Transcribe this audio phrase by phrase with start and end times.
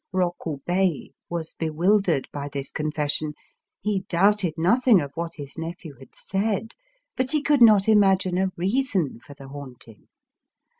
[0.11, 3.35] Rokubei was bewildered by this confession.
[3.81, 6.73] He doubted nothing of what his nephew had said;
[7.15, 10.07] but he could not imagine a reason for the haunting.